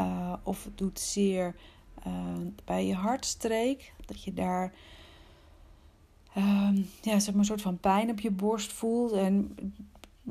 uh, 0.00 0.32
of 0.42 0.64
het 0.64 0.78
doet 0.78 1.00
zeer 1.00 1.54
uh, 2.06 2.12
bij 2.64 2.86
je 2.86 2.94
hartstreek, 2.94 3.92
dat 4.06 4.22
je 4.22 4.34
daar 4.34 4.72
uh, 6.36 6.70
ja, 7.02 7.18
zeg 7.18 7.26
maar 7.26 7.38
een 7.38 7.44
soort 7.44 7.62
van 7.62 7.78
pijn 7.78 8.10
op 8.10 8.20
je 8.20 8.30
borst 8.30 8.72
voelt. 8.72 9.12
En 9.12 9.56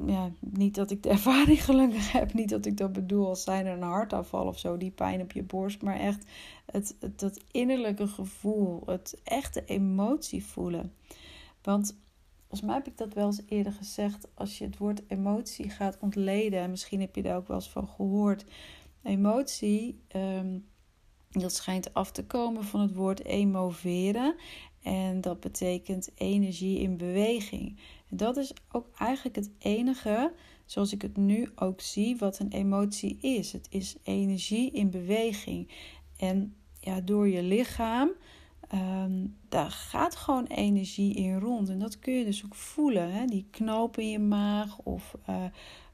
ja, 0.06 0.32
niet 0.40 0.76
dat 0.76 0.92
ik 0.92 1.04
de 1.04 1.10
ervaring 1.18 1.64
gelukkig 1.64 2.12
heb, 2.12 2.34
niet 2.34 2.50
dat 2.50 2.66
ik 2.66 2.78
dat 2.78 2.94
bedoel 2.94 3.28
als 3.28 3.44
zijn 3.44 3.66
er 3.66 3.74
een 3.74 3.82
hartaanval 3.82 4.46
of 4.46 4.60
zo, 4.60 4.78
die 4.78 4.92
pijn 4.92 5.22
op 5.22 5.32
je 5.32 5.44
borst, 5.44 5.82
maar 5.82 6.00
echt 6.00 6.26
het, 6.66 6.96
dat 7.16 7.40
innerlijke 7.52 8.08
gevoel, 8.08 8.84
het 8.86 9.20
echte 9.24 9.66
emotie 9.66 10.46
voelen. 10.46 10.94
Want 11.62 11.96
volgens 12.48 12.62
mij 12.62 12.76
heb 12.76 12.88
ik 12.88 12.98
dat 12.98 13.14
wel 13.14 13.26
eens 13.26 13.42
eerder 13.46 13.74
gezegd. 13.74 14.28
Als 14.34 14.58
je 14.58 14.66
het 14.66 14.78
woord 14.78 15.02
emotie 15.08 15.70
gaat 15.70 15.98
ontleden, 16.00 16.60
en 16.60 16.70
misschien 16.70 17.02
heb 17.02 17.16
je 17.16 17.22
daar 17.22 17.38
ook 17.38 17.48
wel 17.48 17.58
eens 17.58 17.70
van 17.70 17.88
gehoord. 17.88 18.46
Emotie, 19.04 20.02
um, 20.16 20.66
dat 21.30 21.54
schijnt 21.54 21.94
af 21.94 22.12
te 22.12 22.26
komen 22.26 22.64
van 22.64 22.80
het 22.80 22.94
woord 22.94 23.24
emoveren. 23.24 24.36
En 24.84 25.22
dat 25.22 25.40
betekent 25.40 26.12
energie 26.16 26.80
in 26.80 26.98
beweging. 26.98 27.80
En 28.10 28.18
dat 28.18 28.38
is 28.38 28.54
ook 28.72 28.88
eigenlijk 28.98 29.36
het 29.36 29.50
enige, 29.60 30.34
zoals 30.66 30.94
ik 30.94 31.02
het 31.02 31.18
nu 31.18 31.50
ook 31.56 31.82
zie, 31.82 32.18
wat 32.18 32.40
een 32.40 32.52
emotie 32.52 33.18
is. 33.22 33.52
Het 33.52 33.68
is 33.70 33.96
energie 34.04 34.72
in 34.72 34.90
beweging. 34.90 35.72
En 36.18 36.56
ja, 36.80 37.02
door 37.02 37.28
je 37.28 37.44
lichaam, 37.44 38.10
um, 38.74 39.36
daar 39.50 39.72
gaat 39.72 40.16
gewoon 40.16 40.46
energie 40.46 41.16
in 41.16 41.40
rond. 41.40 41.70
En 41.70 41.80
dat 41.80 42.00
kun 42.00 42.14
je 42.14 42.26
dus 42.26 42.46
ook 42.46 42.56
voelen. 42.56 43.12
Hè? 43.12 43.26
Die 43.26 43.48
knoop 43.52 43.98
in 43.98 44.10
je 44.10 44.20
maag 44.20 44.78
of... 44.84 45.16
Uh, 45.30 45.36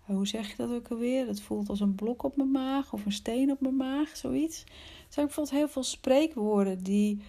hoe 0.04 0.28
zeg 0.28 0.50
je 0.50 0.56
dat 0.58 0.72
ook 0.72 0.88
alweer? 0.88 1.28
Het 1.28 1.42
voelt 1.42 1.70
als 1.70 1.80
een 1.80 1.96
blok 1.96 2.24
op 2.24 2.36
mijn 2.36 2.52
maag 2.52 2.94
of 2.94 3.06
een 3.06 3.12
steen 3.12 3.52
op 3.52 3.62
mijn 3.62 3.76
maag, 3.76 4.18
zoiets. 4.18 4.62
Er 4.62 4.70
zijn 5.10 5.26
bijvoorbeeld 5.26 5.58
heel 5.58 5.68
veel 5.68 5.84
spreekwoorden 5.84 6.84
die 6.84 7.22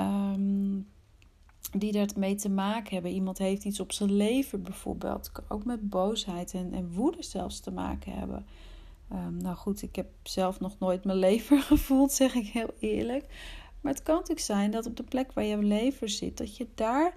um, 0.00 0.86
die 1.72 1.92
daarmee 1.92 2.34
te 2.34 2.50
maken 2.50 2.94
hebben. 2.94 3.12
Iemand 3.12 3.38
heeft 3.38 3.64
iets 3.64 3.80
op 3.80 3.92
zijn 3.92 4.12
lever 4.12 4.60
bijvoorbeeld. 4.60 5.32
Ook 5.48 5.64
met 5.64 5.88
boosheid 5.90 6.54
en, 6.54 6.72
en 6.72 6.92
woede 6.92 7.22
zelfs 7.22 7.60
te 7.60 7.70
maken 7.70 8.12
hebben. 8.12 8.46
Um, 9.12 9.36
nou 9.36 9.56
goed, 9.56 9.82
ik 9.82 9.96
heb 9.96 10.06
zelf 10.22 10.60
nog 10.60 10.78
nooit 10.78 11.04
mijn 11.04 11.18
lever 11.28 11.62
gevoeld, 11.62 12.12
zeg 12.12 12.34
ik 12.34 12.46
heel 12.46 12.74
eerlijk. 12.78 13.26
Maar 13.84 13.92
het 13.92 14.02
kan 14.02 14.14
natuurlijk 14.14 14.46
zijn 14.46 14.70
dat 14.70 14.86
op 14.86 14.96
de 14.96 15.02
plek 15.02 15.32
waar 15.32 15.44
je 15.44 15.58
lever 15.58 16.08
zit, 16.08 16.38
dat 16.38 16.56
je 16.56 16.66
daar 16.74 17.14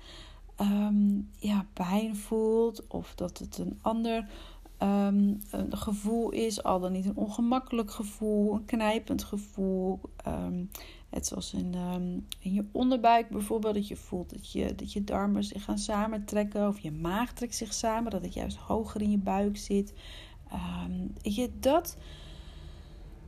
um, 0.62 1.29
ja, 1.38 1.65
pijn 1.74 2.15
voelt. 2.15 2.88
Of 2.88 3.15
dat 3.15 3.38
het 3.38 3.57
een 3.57 3.79
ander 3.81 4.27
um, 4.83 5.39
een 5.51 5.77
gevoel 5.77 6.29
is, 6.29 6.63
al 6.63 6.79
dan 6.79 6.91
niet 6.91 7.05
een 7.05 7.15
ongemakkelijk 7.15 7.91
gevoel, 7.91 8.53
een 8.53 8.65
knijpend 8.65 9.24
gevoel. 9.24 10.00
Net 11.09 11.27
zoals 11.27 11.53
in, 11.53 11.74
ehm, 11.74 12.19
in 12.39 12.53
je 12.53 12.65
onderbuik 12.71 13.29
bijvoorbeeld, 13.29 13.74
dat 13.74 13.88
je 13.88 13.95
voelt 13.95 14.29
dat 14.29 14.51
je, 14.51 14.75
dat 14.75 14.93
je 14.93 15.03
darmen 15.03 15.43
zich 15.43 15.63
gaan 15.63 15.77
samentrekken. 15.77 16.67
Of 16.67 16.79
je 16.79 16.91
maag 16.91 17.33
trekt 17.33 17.55
zich 17.55 17.74
samen, 17.74 18.12
dat 18.12 18.21
het 18.21 18.33
juist 18.33 18.57
hoger 18.57 19.01
in 19.01 19.12
je 19.12 19.17
buik 19.17 19.57
zit. 19.57 19.93
Um, 20.88 21.13
je, 21.21 21.50
dat, 21.59 21.97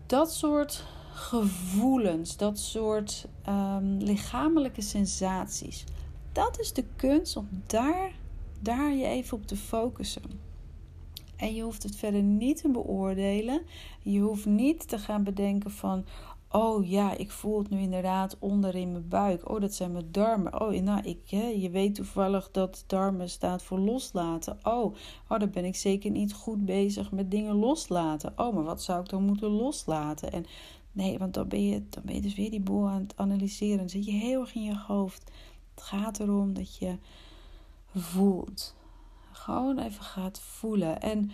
dat 0.05 0.33
soort 0.33 0.85
gevoelens, 1.13 2.37
dat 2.37 2.59
soort 2.59 3.27
um, 3.49 3.97
lichamelijke 3.97 4.81
sensaties. 4.81 5.83
Dat 6.31 6.59
is 6.59 6.73
de 6.73 6.85
kunst 6.95 7.37
om 7.37 7.47
daar, 7.65 8.11
daar 8.59 8.93
je 8.93 9.05
even 9.05 9.37
op 9.37 9.47
te 9.47 9.55
focussen. 9.55 10.21
En 11.35 11.53
je 11.53 11.61
hoeft 11.61 11.83
het 11.83 11.95
verder 11.95 12.21
niet 12.21 12.61
te 12.61 12.69
beoordelen. 12.69 13.61
Je 14.01 14.19
hoeft 14.19 14.45
niet 14.45 14.87
te 14.87 14.97
gaan 14.97 15.23
bedenken 15.23 15.71
van, 15.71 16.05
Oh 16.51 16.89
ja, 16.89 17.17
ik 17.17 17.31
voel 17.31 17.57
het 17.57 17.69
nu 17.69 17.79
inderdaad 17.79 18.37
onder 18.39 18.75
in 18.75 18.91
mijn 18.91 19.07
buik. 19.07 19.49
Oh, 19.49 19.61
dat 19.61 19.73
zijn 19.73 19.91
mijn 19.91 20.11
darmen. 20.11 20.61
Oh, 20.61 20.81
nou, 20.81 21.01
ik, 21.03 21.19
je 21.55 21.69
weet 21.71 21.95
toevallig 21.95 22.51
dat 22.51 22.83
darmen 22.87 23.29
staat 23.29 23.63
voor 23.63 23.79
loslaten. 23.79 24.57
Oh, 24.63 24.95
oh, 25.27 25.39
dan 25.39 25.49
ben 25.49 25.65
ik 25.65 25.75
zeker 25.75 26.11
niet 26.11 26.33
goed 26.33 26.65
bezig 26.65 27.11
met 27.11 27.31
dingen 27.31 27.55
loslaten. 27.55 28.33
Oh, 28.35 28.53
maar 28.55 28.63
wat 28.63 28.83
zou 28.83 29.01
ik 29.01 29.09
dan 29.09 29.23
moeten 29.23 29.49
loslaten? 29.49 30.31
En 30.31 30.45
nee, 30.91 31.17
want 31.17 31.33
dan 31.33 31.47
ben 31.47 31.67
je, 31.67 31.83
dan 31.89 32.03
ben 32.05 32.15
je 32.15 32.21
dus 32.21 32.35
weer 32.35 32.51
die 32.51 32.61
boel 32.61 32.87
aan 32.87 33.01
het 33.01 33.13
analyseren. 33.17 33.77
Dan 33.77 33.89
zit 33.89 34.05
je 34.05 34.11
heel 34.11 34.41
erg 34.41 34.55
in 34.55 34.63
je 34.63 34.77
hoofd. 34.77 35.31
Het 35.75 35.83
gaat 35.83 36.19
erom 36.19 36.53
dat 36.53 36.77
je 36.77 36.97
voelt. 37.95 38.75
Gewoon 39.31 39.79
even 39.79 40.03
gaat 40.03 40.39
voelen. 40.39 41.01
En 41.01 41.31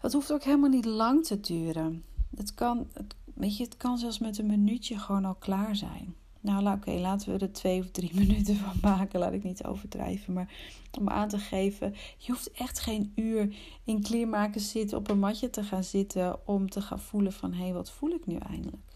dat 0.00 0.12
hoeft 0.12 0.32
ook 0.32 0.44
helemaal 0.44 0.70
niet 0.70 0.84
lang 0.84 1.24
te 1.24 1.40
duren. 1.40 2.04
Het 2.34 2.54
kan, 2.54 2.86
het 2.92 3.14
Weet 3.38 3.56
je, 3.56 3.64
het 3.64 3.76
kan 3.76 3.98
zelfs 3.98 4.18
met 4.18 4.38
een 4.38 4.46
minuutje 4.46 4.98
gewoon 4.98 5.24
al 5.24 5.34
klaar 5.34 5.76
zijn. 5.76 6.14
Nou, 6.40 6.72
oké, 6.72 6.90
laten 6.90 7.32
we 7.32 7.38
er 7.38 7.52
twee 7.52 7.80
of 7.80 7.90
drie 7.90 8.10
minuten 8.26 8.56
van 8.56 8.72
maken. 8.80 9.20
Laat 9.20 9.32
ik 9.32 9.42
niet 9.42 9.64
overdrijven. 9.64 10.32
Maar 10.32 10.52
om 10.98 11.08
aan 11.08 11.28
te 11.28 11.38
geven, 11.38 11.94
je 12.16 12.32
hoeft 12.32 12.50
echt 12.50 12.78
geen 12.78 13.12
uur 13.14 13.56
in 13.84 14.02
kleermaken 14.02 14.60
zitten, 14.60 14.98
op 14.98 15.10
een 15.10 15.18
matje 15.18 15.50
te 15.50 15.62
gaan 15.62 15.84
zitten. 15.84 16.46
om 16.46 16.70
te 16.70 16.80
gaan 16.80 17.00
voelen 17.00 17.32
van 17.32 17.52
hé, 17.52 17.62
hey, 17.62 17.72
wat 17.72 17.90
voel 17.90 18.10
ik 18.10 18.26
nu 18.26 18.36
eindelijk? 18.36 18.87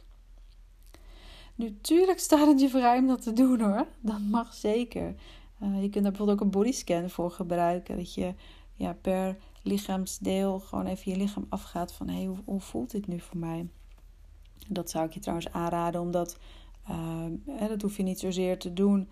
Natuurlijk 1.63 2.19
staat 2.19 2.47
het 2.47 2.61
je 2.61 2.69
vrij 2.69 2.99
om 2.99 3.07
dat 3.07 3.23
te 3.23 3.33
doen 3.33 3.61
hoor. 3.61 3.87
Dat 4.01 4.21
mag 4.21 4.55
zeker. 4.55 5.15
Uh, 5.63 5.83
je 5.83 5.89
kunt 5.89 5.95
daar 5.95 6.03
bijvoorbeeld 6.03 6.39
ook 6.39 6.45
een 6.45 6.51
bodyscan 6.51 7.11
voor 7.11 7.31
gebruiken. 7.31 7.97
Dat 7.97 8.15
je 8.15 8.35
ja, 8.75 8.97
per 9.01 9.37
lichaamsdeel 9.63 10.61
gewoon 10.61 10.87
even 10.87 11.13
je 11.13 11.19
lichaam 11.19 11.47
afgaat 11.49 11.93
van 11.93 12.09
hé, 12.09 12.15
hey, 12.15 12.37
hoe, 12.45 12.61
voelt 12.61 12.91
dit 12.91 13.07
nu 13.07 13.21
voor 13.21 13.39
mij? 13.39 13.69
Dat 14.69 14.91
zou 14.91 15.07
ik 15.07 15.15
je 15.15 15.21
trouwens 15.21 15.53
aanraden, 15.53 16.01
omdat 16.01 16.39
uh, 16.91 17.69
dat 17.69 17.83
hoef 17.83 17.97
je 17.97 18.03
niet 18.03 18.21
zozeer 18.21 18.59
te 18.59 18.73
doen. 18.73 19.09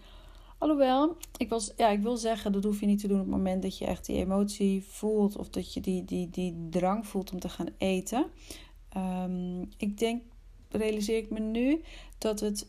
Alhoewel, 0.58 1.16
ik, 1.36 1.48
was, 1.48 1.72
ja, 1.76 1.88
ik 1.88 2.00
wil 2.00 2.16
zeggen, 2.16 2.52
dat 2.52 2.64
hoef 2.64 2.80
je 2.80 2.86
niet 2.86 3.00
te 3.00 3.08
doen 3.08 3.20
op 3.20 3.26
het 3.26 3.34
moment 3.34 3.62
dat 3.62 3.78
je 3.78 3.86
echt 3.86 4.06
die 4.06 4.16
emotie 4.16 4.84
voelt 4.84 5.36
of 5.36 5.48
dat 5.48 5.74
je 5.74 5.80
die, 5.80 6.04
die, 6.04 6.30
die 6.30 6.68
drang 6.70 7.06
voelt 7.06 7.32
om 7.32 7.40
te 7.40 7.48
gaan 7.48 7.68
eten. 7.78 8.26
Um, 8.96 9.68
ik 9.76 9.98
denk, 9.98 10.22
realiseer 10.70 11.16
ik 11.16 11.30
me 11.30 11.40
nu, 11.40 11.82
dat 12.18 12.40
het 12.40 12.66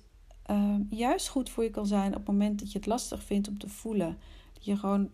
um, 0.50 0.88
juist 0.90 1.28
goed 1.28 1.50
voor 1.50 1.64
je 1.64 1.70
kan 1.70 1.86
zijn 1.86 2.08
op 2.08 2.18
het 2.18 2.28
moment 2.28 2.60
dat 2.60 2.72
je 2.72 2.78
het 2.78 2.88
lastig 2.88 3.24
vindt 3.24 3.48
om 3.48 3.58
te 3.58 3.70
voelen. 3.70 4.18
Dat 4.54 4.66
je 4.66 4.78
gewoon 4.78 5.10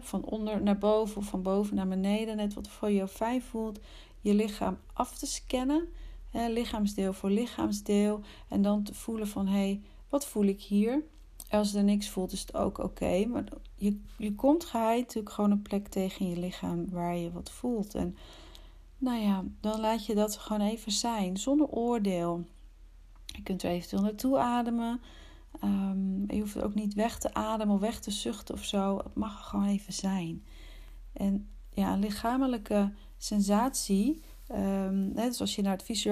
van 0.00 0.24
onder 0.24 0.62
naar 0.62 0.78
boven 0.78 1.16
of 1.16 1.26
van 1.26 1.42
boven 1.42 1.74
naar 1.74 1.88
beneden, 1.88 2.36
net 2.36 2.54
wat 2.54 2.68
voor 2.68 2.92
jou 2.92 3.08
fijn 3.08 3.42
voelt, 3.42 3.80
je 4.20 4.34
lichaam 4.34 4.78
af 4.92 5.18
te 5.18 5.26
scannen 5.26 5.88
lichaamsdeel 6.32 7.12
voor 7.12 7.30
lichaamsdeel. 7.30 8.20
En 8.48 8.62
dan 8.62 8.82
te 8.82 8.94
voelen 8.94 9.28
van 9.28 9.46
hé, 9.46 9.52
hey, 9.52 9.80
wat 10.08 10.26
voel 10.26 10.44
ik 10.44 10.60
hier? 10.60 11.02
Als 11.50 11.74
er 11.74 11.84
niks 11.84 12.08
voelt, 12.08 12.32
is 12.32 12.40
het 12.40 12.54
ook 12.54 12.78
oké. 12.78 13.26
Maar 13.26 13.44
je, 13.74 14.00
je 14.18 14.34
komt 14.34 14.64
geheid 14.64 15.00
natuurlijk 15.00 15.34
gewoon 15.34 15.50
een 15.50 15.62
plek 15.62 15.88
tegen 15.88 16.20
in 16.26 16.30
je 16.30 16.38
lichaam 16.38 16.90
waar 16.90 17.16
je 17.16 17.32
wat 17.32 17.50
voelt. 17.50 17.94
En 17.94 18.16
nou 18.98 19.20
ja, 19.20 19.44
dan 19.60 19.80
laat 19.80 20.06
je 20.06 20.14
dat 20.14 20.36
gewoon 20.36 20.66
even 20.68 20.92
zijn, 20.92 21.36
zonder 21.36 21.66
oordeel. 21.66 22.44
Je 23.24 23.42
kunt 23.42 23.62
er 23.62 23.70
eventueel 23.70 24.02
naartoe 24.02 24.38
ademen. 24.38 25.00
Um, 25.64 26.24
je 26.30 26.40
hoeft 26.40 26.62
ook 26.62 26.74
niet 26.74 26.94
weg 26.94 27.18
te 27.18 27.34
ademen 27.34 27.74
of 27.74 27.80
weg 27.80 28.00
te 28.00 28.10
zuchten 28.10 28.54
of 28.54 28.64
zo. 28.64 28.96
Het 28.96 29.14
mag 29.14 29.48
gewoon 29.48 29.66
even 29.66 29.92
zijn. 29.92 30.44
En 31.12 31.48
ja, 31.70 31.92
een 31.92 31.98
lichamelijke 31.98 32.92
sensatie 33.16 34.22
Um, 34.54 35.12
dus 35.14 35.40
als 35.40 35.54
je 35.54 35.62
naar 35.62 35.76
het 35.76 36.04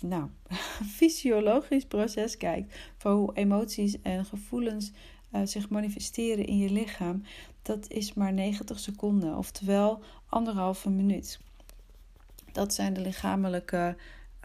nou, 0.00 0.30
fysiologisch 0.98 1.84
proces 1.84 2.36
kijkt 2.36 2.78
van 2.96 3.12
hoe 3.12 3.34
emoties 3.34 4.00
en 4.02 4.24
gevoelens 4.24 4.92
uh, 5.32 5.40
zich 5.44 5.68
manifesteren 5.68 6.46
in 6.46 6.58
je 6.58 6.70
lichaam, 6.70 7.22
dat 7.62 7.90
is 7.90 8.14
maar 8.14 8.32
90 8.32 8.78
seconden, 8.78 9.36
oftewel 9.36 10.02
anderhalve 10.28 10.90
minuut. 10.90 11.40
Dat 12.56 12.74
zijn 12.74 12.92
de 12.92 13.00
lichamelijke 13.00 13.96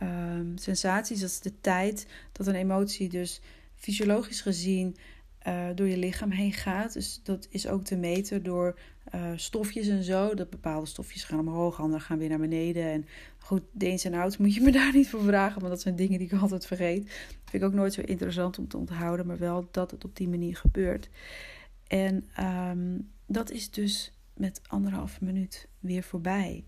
um, 0.03 0.57
sensaties, 0.57 1.19
dat 1.19 1.29
is 1.29 1.39
de 1.39 1.61
tijd 1.61 2.07
dat 2.31 2.47
een 2.47 2.55
emotie 2.55 3.09
dus 3.09 3.41
fysiologisch 3.75 4.41
gezien 4.41 4.95
uh, 5.47 5.67
door 5.75 5.87
je 5.87 5.97
lichaam 5.97 6.31
heen 6.31 6.53
gaat. 6.53 6.93
Dus 6.93 7.21
dat 7.23 7.47
is 7.49 7.67
ook 7.67 7.83
te 7.83 7.95
meten 7.95 8.43
door 8.43 8.79
uh, 9.15 9.31
stofjes 9.35 9.87
en 9.87 10.03
zo. 10.03 10.33
Dat 10.33 10.49
bepaalde 10.49 10.85
stofjes 10.85 11.23
gaan 11.23 11.39
omhoog, 11.39 11.79
andere 11.79 12.03
gaan 12.03 12.17
weer 12.17 12.29
naar 12.29 12.39
beneden. 12.39 12.83
En 12.83 13.05
goed, 13.37 13.61
de 13.71 13.87
ins 13.87 14.05
en 14.05 14.13
outs 14.13 14.37
moet 14.37 14.53
je 14.53 14.61
me 14.61 14.71
daar 14.81 14.93
niet 14.93 15.09
voor 15.09 15.23
vragen, 15.23 15.59
want 15.59 15.73
dat 15.73 15.81
zijn 15.81 15.95
dingen 15.95 16.17
die 16.19 16.27
ik 16.31 16.41
altijd 16.41 16.65
vergeet. 16.65 17.03
Dat 17.03 17.49
vind 17.49 17.63
ik 17.63 17.69
ook 17.69 17.75
nooit 17.75 17.93
zo 17.93 18.01
interessant 18.01 18.57
om 18.59 18.67
te 18.67 18.77
onthouden, 18.77 19.25
maar 19.27 19.37
wel 19.37 19.67
dat 19.71 19.91
het 19.91 20.05
op 20.05 20.15
die 20.15 20.29
manier 20.29 20.55
gebeurt. 20.55 21.09
En 21.87 22.29
um, 22.39 23.11
dat 23.25 23.51
is 23.51 23.71
dus 23.71 24.11
met 24.33 24.61
anderhalve 24.67 25.23
minuut 25.23 25.67
weer 25.79 26.03
voorbij. 26.03 26.65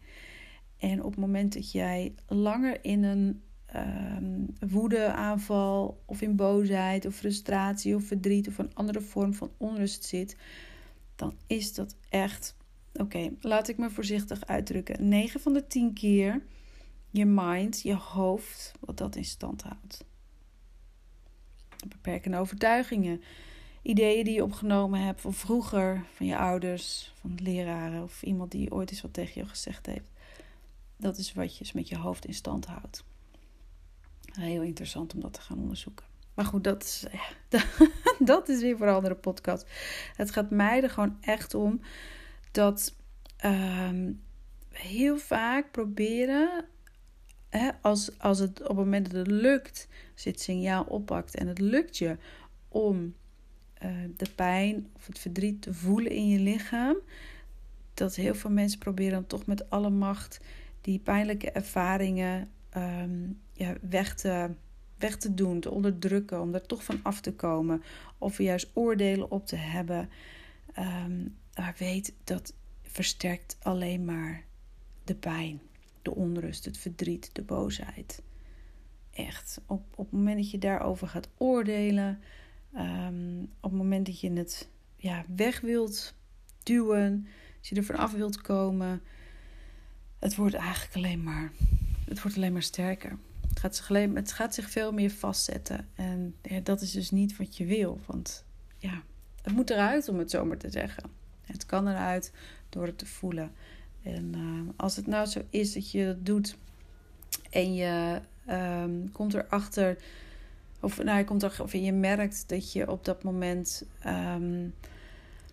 En 0.84 1.04
op 1.04 1.12
het 1.12 1.20
moment 1.20 1.54
dat 1.54 1.72
jij 1.72 2.16
langer 2.28 2.86
in 2.86 3.04
een 3.04 3.42
um, 3.76 4.54
woedeaanval 4.70 6.04
of 6.06 6.22
in 6.22 6.36
boosheid 6.36 7.06
of 7.06 7.16
frustratie 7.16 7.96
of 7.96 8.04
verdriet 8.04 8.48
of 8.48 8.58
een 8.58 8.76
andere 8.76 9.02
vorm 9.02 9.34
van 9.34 9.52
onrust 9.58 10.04
zit, 10.04 10.36
dan 11.16 11.38
is 11.48 11.74
dat 11.74 11.96
echt, 12.10 12.56
oké, 12.94 13.30
laat 13.40 13.68
ik 13.68 13.78
me 13.78 13.90
voorzichtig 13.90 14.46
uitdrukken, 14.46 15.08
9 15.08 15.40
van 15.40 15.54
de 15.54 15.68
10 15.68 15.94
keer 15.94 16.42
je 17.10 17.26
mind, 17.26 17.82
je 17.82 17.96
hoofd, 17.96 18.72
wat 18.80 18.98
dat 18.98 19.16
in 19.16 19.26
stand 19.26 19.62
houdt. 19.62 20.06
Beperkende 21.88 22.38
overtuigingen, 22.38 23.22
ideeën 23.82 24.24
die 24.24 24.34
je 24.34 24.44
opgenomen 24.44 25.00
hebt 25.00 25.22
van 25.22 25.34
vroeger, 25.34 26.06
van 26.14 26.26
je 26.26 26.38
ouders, 26.38 27.14
van 27.20 27.38
leraren 27.42 28.04
of 28.04 28.24
iemand 28.24 28.52
die 28.52 28.72
ooit 28.72 28.90
eens 28.90 29.02
wat 29.02 29.14
tegen 29.14 29.42
je 29.42 29.48
gezegd 29.48 29.86
heeft. 29.86 30.13
Dat 31.04 31.18
is 31.18 31.34
wat 31.34 31.58
je 31.58 31.72
met 31.74 31.88
je 31.88 31.98
hoofd 31.98 32.26
in 32.26 32.34
stand 32.34 32.66
houdt. 32.66 33.04
Heel 34.32 34.62
interessant 34.62 35.14
om 35.14 35.20
dat 35.20 35.34
te 35.34 35.42
gaan 35.42 35.60
onderzoeken. 35.60 36.06
maar 36.34 36.46
goed, 36.46 36.64
dat 36.64 36.84
is, 36.84 37.06
ja, 37.50 37.64
dat 38.20 38.50
is 38.50 38.62
weer 38.62 38.78
voor 38.78 38.88
een 38.88 38.94
andere 38.94 39.16
podcast. 39.16 39.66
Het 40.16 40.32
gaat 40.32 40.50
mij 40.50 40.84
er 40.84 40.90
gewoon 40.90 41.18
echt 41.22 41.54
om 41.54 41.82
dat 42.52 42.96
um, 43.46 44.22
heel 44.70 45.18
vaak 45.18 45.72
proberen, 45.72 46.66
hè, 47.50 47.70
als, 47.82 48.20
als 48.20 48.40
het 48.40 48.62
op 48.62 48.68
het 48.68 48.78
moment 48.78 49.06
dat 49.06 49.16
het 49.16 49.36
lukt, 49.36 49.88
als 50.14 50.24
het 50.24 50.42
signaal 50.42 50.84
oppakt 50.84 51.36
en 51.36 51.48
het 51.48 51.60
lukt 51.60 51.98
je 51.98 52.18
om 52.68 53.16
uh, 53.84 53.92
de 54.18 54.30
pijn 54.36 54.90
of 54.96 55.06
het 55.08 55.20
verdriet 55.20 55.62
te 55.62 55.74
voelen 55.74 56.12
in 56.12 56.28
je 56.28 56.40
lichaam, 56.40 56.98
dat 57.94 58.16
heel 58.16 58.36
veel 58.36 58.52
mensen 58.52 58.80
proberen 58.80 59.14
dan 59.14 59.28
toch 59.28 59.46
met 59.46 59.70
alle 59.70 59.90
macht 59.90 60.40
die 60.84 61.00
pijnlijke 61.00 61.52
ervaringen 61.52 62.48
um, 62.78 63.40
ja, 63.54 63.76
weg, 63.90 64.16
te, 64.16 64.50
weg 64.98 65.18
te 65.18 65.34
doen, 65.34 65.60
te 65.60 65.72
onderdrukken, 65.72 66.42
om 66.42 66.54
er 66.54 66.66
toch 66.66 66.84
van 66.84 67.00
af 67.04 67.22
te 67.22 67.34
komen. 67.34 67.84
Of 68.18 68.38
juist 68.38 68.70
oordelen 68.74 69.32
op 69.32 69.46
te 69.46 69.56
hebben. 69.56 70.10
Um, 70.80 71.36
maar 71.56 71.76
weet 71.78 72.14
dat 72.24 72.54
versterkt 72.82 73.58
alleen 73.62 74.06
maar 74.06 74.44
de 75.04 75.16
pijn, 75.16 75.62
de 76.02 76.16
onrust, 76.16 76.66
het 76.66 76.78
verdriet, 76.78 77.30
de 77.34 77.44
boosheid. 77.44 78.22
Echt, 79.12 79.62
op, 79.66 79.84
op 79.96 80.06
het 80.06 80.14
moment 80.14 80.38
dat 80.38 80.52
je 80.52 80.58
daarover 80.58 81.08
gaat 81.08 81.30
oordelen, 81.38 82.20
um, 82.76 83.42
op 83.60 83.70
het 83.72 83.80
moment 83.80 84.06
dat 84.06 84.20
je 84.20 84.32
het 84.32 84.70
ja, 84.96 85.26
weg 85.36 85.62
wilt 85.62 86.16
duwen, 86.64 87.28
als 87.60 87.70
je 87.70 87.76
er 87.76 87.84
vanaf 87.84 88.12
wilt 88.12 88.42
komen, 88.42 89.02
het 90.24 90.36
wordt 90.36 90.56
eigenlijk 90.56 90.96
alleen 90.96 91.24
maar, 91.24 91.52
het 92.06 92.22
wordt 92.22 92.38
alleen 92.38 92.54
maar 92.54 92.64
sterker. 92.64 93.18
Het 93.50 93.60
gaat 93.60 93.76
zich, 93.76 93.90
alleen, 93.90 94.16
het 94.16 94.32
gaat 94.32 94.54
zich 94.54 94.70
veel 94.70 94.92
meer 94.92 95.12
vastzetten. 95.12 95.88
En 95.96 96.36
ja, 96.42 96.60
dat 96.60 96.82
is 96.82 96.92
dus 96.92 97.12
niet 97.12 97.38
wat 97.38 97.58
je 97.58 97.66
wil. 97.66 98.00
Want 98.06 98.44
ja, 98.78 99.02
het 99.42 99.54
moet 99.54 99.70
eruit 99.70 100.08
om 100.08 100.20
het 100.20 100.32
zomaar 100.32 100.58
te 100.58 100.70
zeggen. 100.70 101.04
Het 101.42 101.66
kan 101.66 101.88
eruit 101.88 102.32
door 102.70 102.86
het 102.86 102.98
te 102.98 103.06
voelen. 103.06 103.52
En 104.04 104.34
uh, 104.36 104.70
als 104.76 104.96
het 104.96 105.08
nou 105.08 105.26
zo 105.26 105.42
is 105.50 105.74
dat 105.74 105.92
je 105.92 106.06
dat 106.06 106.26
doet 106.26 106.56
en 107.50 107.74
je 107.74 108.22
um, 108.50 109.12
komt 109.12 109.34
erachter, 109.34 109.98
of 110.80 111.04
nou, 111.04 111.18
je 111.18 111.24
komt 111.24 111.44
er, 111.44 111.58
of 111.62 111.74
je 111.74 111.94
merkt 111.94 112.50
dat 112.50 112.72
je 112.72 112.92
op 112.92 113.06
dat 113.06 113.24
moment 113.24 113.84
um, 114.06 114.74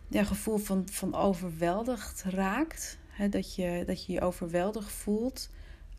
ja, 0.08 0.24
gevoel 0.24 0.58
van, 0.58 0.88
van 0.88 1.14
overweldigd 1.14 2.22
raakt. 2.22 2.98
Dat, 3.30 3.54
je, 3.54 3.82
dat 3.86 4.06
je 4.06 4.12
je 4.12 4.20
overweldigd 4.20 4.92
voelt. 4.92 5.50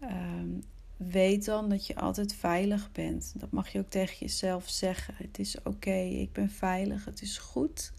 Um, 0.01 0.63
weet 0.97 1.45
dan 1.45 1.69
dat 1.69 1.87
je 1.87 1.95
altijd 1.95 2.33
veilig 2.33 2.91
bent. 2.91 3.33
Dat 3.37 3.51
mag 3.51 3.69
je 3.69 3.79
ook 3.79 3.89
tegen 3.89 4.17
jezelf 4.19 4.69
zeggen. 4.69 5.13
Het 5.17 5.39
is 5.39 5.61
oké, 5.63 5.95
ik 5.95 6.31
ben 6.33 6.49
veilig, 6.49 7.05
het 7.05 7.21
is 7.21 7.37
goed. 7.37 7.93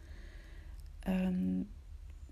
Um, 1.08 1.68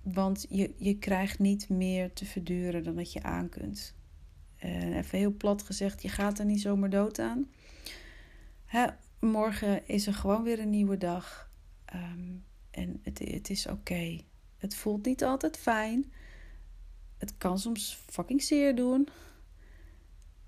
want 0.03 0.47
je, 0.49 0.75
je 0.77 0.99
krijgt 0.99 1.39
niet 1.39 1.69
meer 1.69 2.13
te 2.13 2.25
verduren 2.25 2.85
dan 2.85 2.95
dat 2.95 3.13
je 3.13 3.23
aan 3.23 3.49
kunt. 3.49 3.95
En 4.57 4.93
even 4.93 5.19
heel 5.19 5.35
plat 5.37 5.63
gezegd, 5.63 6.03
je 6.03 6.09
gaat 6.09 6.39
er 6.39 6.45
niet 6.45 6.61
zomaar 6.61 6.91
dood 6.91 7.19
aan. 7.19 7.51
Hè, 8.65 8.87
morgen 9.21 9.89
is 9.89 10.07
er 10.07 10.15
gewoon 10.15 10.43
weer 10.43 10.59
een 10.59 10.71
nieuwe 10.71 10.99
dag. 10.99 11.51
Um, 11.95 12.45
en 12.71 13.01
het, 13.03 13.19
het 13.19 13.51
is 13.51 13.67
oké. 13.67 14.21
Het 14.57 14.75
voelt 14.75 15.05
niet 15.05 15.25
altijd 15.25 15.57
fijn. 15.57 16.13
Het 17.21 17.39
kan 17.39 17.59
soms 17.59 17.99
fucking 18.07 18.43
zeer 18.43 18.77
doen. 18.77 19.09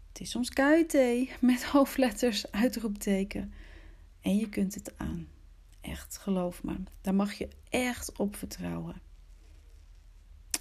Het 0.09 0.21
is 0.21 0.31
soms 0.31 0.49
KUT 0.49 0.97
met 1.41 1.65
hoofdletters, 1.73 2.51
uitroepteken. 2.51 3.53
En 4.21 4.37
je 4.37 4.49
kunt 4.49 4.75
het 4.75 4.99
aan. 4.99 5.29
Echt, 5.81 6.17
geloof 6.17 6.63
me. 6.63 6.75
Daar 7.01 7.15
mag 7.15 7.33
je 7.33 7.49
echt 7.69 8.19
op 8.19 8.37
vertrouwen. 8.37 9.01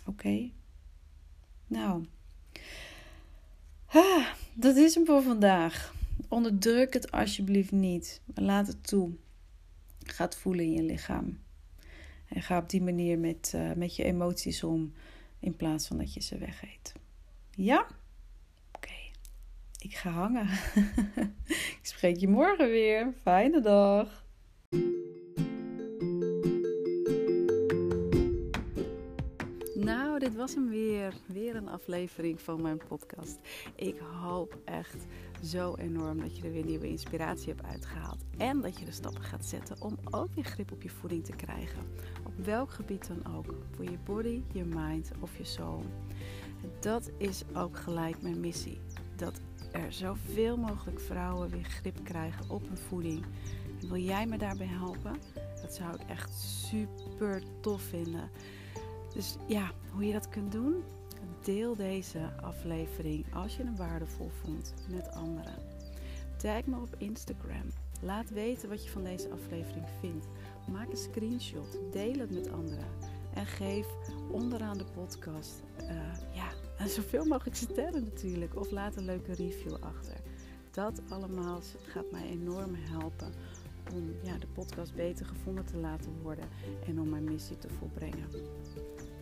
Oké? 0.05 0.49
Nou. 1.67 2.05
Dat 4.53 4.75
is 4.75 4.95
hem 4.95 5.05
voor 5.05 5.21
vandaag. 5.21 5.93
Onderdruk 6.27 6.93
het 6.93 7.11
alsjeblieft 7.11 7.71
niet. 7.71 8.21
Laat 8.33 8.67
het 8.67 8.87
toe. 8.87 9.11
Ga 10.03 10.23
het 10.23 10.35
voelen 10.35 10.65
in 10.65 10.71
je 10.71 10.83
lichaam. 10.83 11.39
En 12.27 12.41
ga 12.41 12.57
op 12.57 12.69
die 12.69 12.81
manier 12.81 13.19
met, 13.19 13.51
uh, 13.55 13.73
met 13.73 13.95
je 13.95 14.03
emoties 14.03 14.63
om. 14.63 14.93
In 15.41 15.55
plaats 15.55 15.87
van 15.87 15.97
dat 15.97 16.13
je 16.13 16.21
ze 16.21 16.37
wegeet. 16.37 16.93
Ja? 17.51 17.87
Oké. 18.71 18.93
Ik 19.79 19.95
ga 19.95 20.09
hangen. 20.09 20.47
Ik 21.79 21.79
spreek 21.81 22.17
je 22.17 22.27
morgen 22.27 22.69
weer. 22.69 23.13
Fijne 23.21 23.61
dag. 23.61 24.25
Dit 30.21 30.35
was 30.35 30.55
hem 30.55 30.69
weer. 30.69 31.13
Weer 31.25 31.55
een 31.55 31.69
aflevering 31.69 32.41
van 32.41 32.61
mijn 32.61 32.81
podcast. 32.87 33.39
Ik 33.75 33.99
hoop 34.21 34.57
echt 34.65 35.05
zo 35.43 35.75
enorm 35.75 36.19
dat 36.19 36.37
je 36.37 36.43
er 36.43 36.51
weer 36.51 36.65
nieuwe 36.65 36.87
inspiratie 36.87 37.53
hebt 37.53 37.65
uitgehaald. 37.65 38.23
En 38.37 38.61
dat 38.61 38.79
je 38.79 38.85
de 38.85 38.91
stappen 38.91 39.23
gaat 39.23 39.45
zetten 39.45 39.81
om 39.81 39.97
ook 40.11 40.33
weer 40.33 40.43
grip 40.43 40.71
op 40.71 40.81
je 40.81 40.89
voeding 40.89 41.25
te 41.25 41.35
krijgen. 41.35 41.83
Op 42.25 42.45
welk 42.45 42.71
gebied 42.71 43.07
dan 43.07 43.35
ook. 43.35 43.55
Voor 43.75 43.83
je 43.85 43.97
body, 44.05 44.41
je 44.51 44.63
mind 44.63 45.11
of 45.19 45.37
je 45.37 45.43
soul. 45.43 45.83
Dat 46.79 47.11
is 47.17 47.43
ook 47.53 47.77
gelijk 47.77 48.21
mijn 48.21 48.39
missie. 48.39 48.79
Dat 49.15 49.41
er 49.71 49.91
zoveel 49.91 50.57
mogelijk 50.57 50.99
vrouwen 50.99 51.49
weer 51.49 51.63
grip 51.63 52.03
krijgen 52.03 52.49
op 52.49 52.67
hun 52.67 52.77
voeding. 52.77 53.25
En 53.81 53.87
wil 53.87 54.01
jij 54.01 54.25
me 54.25 54.37
daarbij 54.37 54.67
helpen? 54.67 55.15
Dat 55.61 55.73
zou 55.73 55.93
ik 55.93 56.09
echt 56.09 56.33
super 56.33 57.43
tof 57.61 57.81
vinden. 57.81 58.29
Dus 59.13 59.35
ja, 59.47 59.71
hoe 59.91 60.05
je 60.05 60.13
dat 60.13 60.29
kunt 60.29 60.51
doen? 60.51 60.83
Deel 61.43 61.75
deze 61.75 62.29
aflevering 62.41 63.25
als 63.33 63.57
je 63.57 63.63
hem 63.63 63.75
waardevol 63.75 64.29
vond 64.43 64.73
met 64.89 65.11
anderen. 65.11 65.55
Tag 66.37 66.65
me 66.65 66.75
op 66.75 66.95
Instagram. 66.97 67.71
Laat 68.01 68.29
weten 68.29 68.69
wat 68.69 68.83
je 68.83 68.89
van 68.89 69.03
deze 69.03 69.29
aflevering 69.29 69.85
vindt. 69.99 70.27
Maak 70.71 70.89
een 70.89 70.97
screenshot. 70.97 71.77
Deel 71.91 72.19
het 72.19 72.31
met 72.31 72.51
anderen. 72.51 72.85
En 73.33 73.45
geef 73.45 73.87
onderaan 74.31 74.77
de 74.77 74.85
podcast 74.93 75.61
uh, 75.81 75.89
ja, 76.33 76.49
zoveel 76.97 77.25
mogelijk 77.25 77.55
sterren 77.55 78.03
natuurlijk. 78.03 78.55
Of 78.55 78.71
laat 78.71 78.95
een 78.95 79.05
leuke 79.05 79.33
review 79.33 79.73
achter. 79.79 80.15
Dat 80.71 81.01
allemaal 81.09 81.61
gaat 81.85 82.11
mij 82.11 82.25
enorm 82.25 82.75
helpen 82.75 83.33
om 83.93 84.13
ja, 84.23 84.37
de 84.37 84.47
podcast 84.47 84.95
beter 84.95 85.25
gevonden 85.25 85.65
te 85.65 85.77
laten 85.77 86.21
worden 86.21 86.45
en 86.87 86.99
om 86.99 87.09
mijn 87.09 87.23
missie 87.23 87.57
te 87.57 87.69
volbrengen. 87.69 88.27